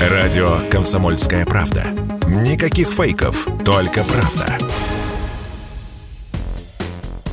Радио 0.00 0.60
«Комсомольская 0.70 1.44
правда». 1.44 1.88
Никаких 2.26 2.88
фейков, 2.88 3.46
только 3.66 4.02
правда. 4.02 4.56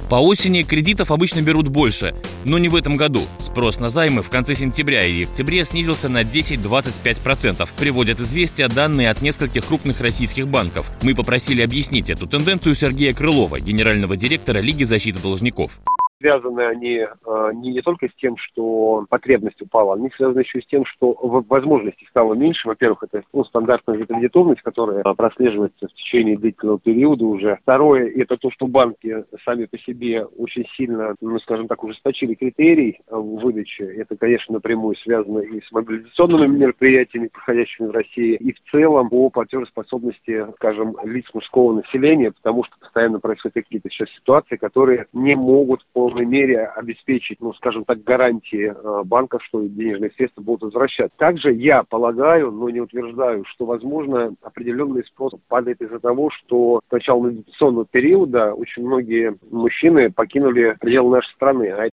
По 0.10 0.16
осени 0.16 0.64
кредитов 0.64 1.12
обычно 1.12 1.40
берут 1.42 1.70
больше, 1.70 2.14
но 2.44 2.58
не 2.58 2.68
в 2.68 2.76
этом 2.76 2.98
году. 2.98 3.22
Спрос 3.40 3.80
на 3.80 3.90
займы 3.90 4.22
в 4.22 4.30
конце 4.30 4.54
сентября 4.54 5.06
и 5.06 5.24
октябре 5.24 5.64
снизился 5.64 6.10
на 6.10 6.24
10-25%, 6.24 7.70
приводят 7.78 8.20
известия 8.20 8.68
данные 8.68 9.12
от 9.12 9.22
нескольких 9.22 9.66
крупных 9.66 10.02
российских 10.02 10.50
банков. 10.50 10.92
Мы 11.04 11.16
попросили 11.16 11.62
объяснить 11.62 12.10
эту 12.10 12.28
тенденцию 12.28 12.76
Сергея 12.76 13.14
Крылова, 13.14 13.62
генерального 13.62 14.18
директора 14.18 14.60
Лиги 14.60 14.84
защиты 14.84 15.20
должников. 15.20 15.80
Связаны 16.20 16.62
они 16.62 16.96
э, 16.98 17.52
не, 17.54 17.74
не 17.74 17.82
только 17.82 18.08
с 18.08 18.16
тем, 18.16 18.38
что 18.38 19.06
потребность 19.10 19.62
упала, 19.62 19.96
они 19.96 20.10
связаны 20.16 20.40
еще 20.40 20.62
с 20.62 20.66
тем, 20.66 20.84
что 20.86 21.14
возможностей 21.22 22.08
стало 22.10 22.34
меньше. 22.34 22.68
Во-первых, 22.68 23.04
это 23.04 23.24
ну, 23.34 23.44
стандартная 23.46 24.00
закредитованность, 24.00 24.64
которая 24.64 25.04
прослеживается 25.04 25.88
в 25.88 25.94
течение 25.94 26.38
длительного 26.38 26.80
периода 26.80 27.26
уже. 27.26 27.60
Второе, 27.62 28.10
это 28.10 28.38
то, 28.38 28.50
что 28.50 28.66
банки 28.66 29.26
сами 29.46 29.66
по 29.66 29.78
себе 29.78 30.26
очень 30.26 30.66
сильно, 30.76 31.16
ну, 31.22 31.38
скажем 31.40 31.68
так, 31.68 31.84
ужесточили 31.84 32.34
критерий 32.34 33.00
выдачи. 33.10 33.84
Это, 33.84 34.18
конечно, 34.18 34.56
напрямую 34.56 34.96
связано 34.98 35.40
и 35.40 35.62
с 35.62 35.72
мобилизационными 35.72 36.58
мероприятиями, 36.58 37.28
проходящими 37.28 37.88
в 37.88 37.92
России, 37.92 38.36
и 38.36 38.54
в 38.54 38.72
целом 38.72 39.10
по 39.10 39.30
платежеспособности, 39.30 40.48
скажем, 40.56 40.98
лиц 41.04 41.26
мужского 41.34 41.74
населения, 41.74 42.32
потому 42.32 42.64
что 42.64 42.76
постоянно 42.80 43.20
происходят 43.20 43.54
какие-то 43.54 43.90
сейчас 43.90 44.10
ситуации, 44.12 44.56
которые 44.56 45.06
не 45.14 45.36
могут 45.36 45.86
по 45.94 46.07
полной 46.08 46.26
мере 46.26 46.68
обеспечить, 46.68 47.42
ну, 47.42 47.54
скажем 47.56 47.84
так, 47.84 48.02
гарантии 48.04 48.74
э, 48.74 49.04
банков, 49.04 49.44
что 49.44 49.62
денежные 49.62 50.10
средства 50.12 50.42
будут 50.42 50.64
возвращаться. 50.64 51.14
Также 51.18 51.52
я 51.52 51.84
полагаю, 51.84 52.50
но 52.52 52.70
не 52.70 52.80
утверждаю, 52.80 53.44
что, 53.46 53.66
возможно, 53.66 54.34
определенный 54.42 55.04
спрос 55.04 55.34
падает 55.50 55.82
из-за 55.82 56.00
того, 56.00 56.30
что 56.30 56.80
с 56.88 56.92
начала 56.94 57.24
мобилизационного 57.24 57.86
периода 57.92 58.54
очень 58.54 58.86
многие 58.86 59.36
мужчины 59.52 60.10
покинули 60.10 60.78
пределы 60.80 61.18
нашей 61.18 61.34
страны. 61.34 61.72
А 61.72 61.90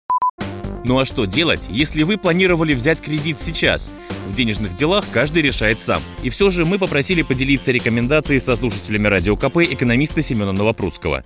ну 0.84 1.00
а 1.00 1.06
что 1.06 1.26
делать, 1.26 1.68
если 1.70 2.04
вы 2.04 2.18
планировали 2.18 2.74
взять 2.74 3.00
кредит 3.00 3.38
сейчас? 3.38 3.96
В 4.28 4.36
денежных 4.36 4.76
делах 4.76 5.06
каждый 5.14 5.42
решает 5.42 5.78
сам. 5.78 6.02
И 6.22 6.30
все 6.30 6.50
же 6.50 6.66
мы 6.66 6.80
попросили 6.80 7.22
поделиться 7.22 7.72
рекомендацией 7.72 8.42
со 8.42 8.58
слушателями 8.58 9.08
Радио 9.08 9.38
КП 9.38 9.58
экономиста 9.60 10.22
Семена 10.22 10.52
Новопрудского. 10.52 11.24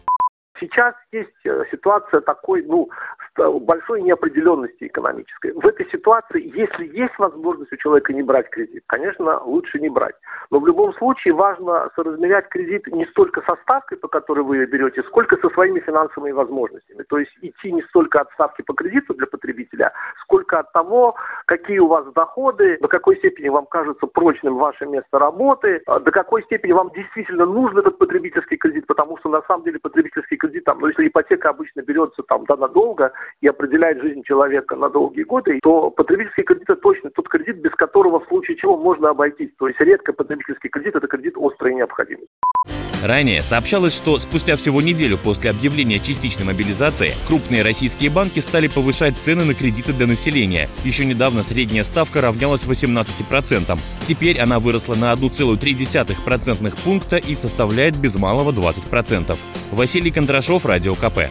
Сейчас 0.59 0.95
есть 1.11 1.29
э, 1.43 1.63
ситуация 1.71 2.21
такой, 2.21 2.63
ну, 2.63 2.89
большой 3.37 4.01
неопределенности 4.01 4.87
экономической. 4.87 5.51
В 5.51 5.65
этой 5.67 5.89
ситуации, 5.91 6.51
если 6.57 6.87
есть 6.87 7.17
возможность 7.19 7.73
у 7.73 7.77
человека 7.77 8.13
не 8.13 8.23
брать 8.23 8.49
кредит, 8.49 8.83
конечно, 8.87 9.43
лучше 9.43 9.79
не 9.79 9.89
брать. 9.89 10.15
Но 10.51 10.59
в 10.59 10.67
любом 10.67 10.93
случае 10.93 11.33
важно 11.33 11.89
соразмерять 11.95 12.47
кредит 12.49 12.87
не 12.87 13.05
столько 13.07 13.41
со 13.41 13.55
ставкой, 13.63 13.97
по 13.97 14.07
которой 14.07 14.41
вы 14.41 14.65
берете, 14.65 15.03
сколько 15.03 15.35
со 15.37 15.49
своими 15.49 15.79
финансовыми 15.81 16.31
возможностями. 16.31 17.03
То 17.09 17.17
есть 17.17 17.31
идти 17.41 17.71
не 17.71 17.81
столько 17.83 18.21
от 18.21 18.31
ставки 18.33 18.61
по 18.61 18.73
кредиту 18.73 19.13
для 19.13 19.27
потребителя, 19.27 19.91
сколько 20.45 20.59
от 20.59 20.71
того, 20.71 21.15
какие 21.45 21.79
у 21.79 21.87
вас 21.87 22.05
доходы, 22.13 22.77
до 22.79 22.87
какой 22.87 23.17
степени 23.17 23.49
вам 23.49 23.65
кажется 23.65 24.07
прочным 24.07 24.57
ваше 24.57 24.85
место 24.85 25.19
работы, 25.19 25.81
а 25.87 25.99
до 25.99 26.11
какой 26.11 26.43
степени 26.43 26.71
вам 26.71 26.91
действительно 26.95 27.45
нужен 27.45 27.79
этот 27.79 27.97
потребительский 27.97 28.57
кредит, 28.57 28.85
потому 28.87 29.17
что 29.17 29.29
на 29.29 29.41
самом 29.43 29.63
деле 29.63 29.79
потребительский 29.79 30.37
кредит, 30.37 30.63
там, 30.65 30.79
ну, 30.79 30.87
если 30.87 31.07
ипотека 31.07 31.49
обычно 31.49 31.81
берется 31.81 32.23
там 32.23 32.45
да, 32.47 32.55
надолго 32.55 33.11
и 33.41 33.47
определяет 33.47 34.01
жизнь 34.01 34.23
человека 34.23 34.75
на 34.75 34.89
долгие 34.89 35.23
годы, 35.23 35.59
то 35.61 35.89
потребительский 35.89 36.43
кредит 36.43 36.69
это 36.69 36.81
точно 36.81 37.09
тот 37.11 37.27
кредит, 37.27 37.57
без 37.57 37.71
которого 37.71 38.19
в 38.19 38.27
случае 38.27 38.57
чего 38.57 38.77
можно 38.77 39.09
обойтись. 39.09 39.51
То 39.57 39.67
есть 39.67 39.79
редко 39.79 40.13
потребительский 40.13 40.69
кредит 40.69 40.95
это 40.95 41.07
кредит 41.07 41.35
острой 41.37 41.73
необходимости. 41.73 42.29
Ранее 43.05 43.43
сообщалось, 43.43 43.93
что 43.93 44.17
спустя 44.17 44.55
всего 44.55 44.81
неделю 44.81 45.19
после 45.19 45.51
объявления 45.51 45.99
частичной 45.99 46.43
мобилизации 46.43 47.13
крупные 47.27 47.61
российские 47.61 48.09
банки 48.09 48.39
стали 48.39 48.65
повышать 48.65 49.15
цены 49.15 49.45
на 49.45 49.53
кредиты 49.53 49.93
для 49.93 50.07
населения. 50.07 50.67
Еще 50.83 51.05
недавно 51.05 51.43
средняя 51.43 51.83
ставка 51.83 52.19
равнялась 52.19 52.63
18%. 52.63 53.77
Теперь 54.07 54.39
она 54.39 54.57
выросла 54.57 54.95
на 54.95 55.13
1,3% 55.13 56.81
пункта 56.83 57.17
и 57.17 57.35
составляет 57.35 57.95
без 57.95 58.15
малого 58.15 58.51
20%. 58.51 59.37
Василий 59.71 60.09
Кондрашов, 60.09 60.65
Радио 60.65 60.95
КП. 60.95 61.29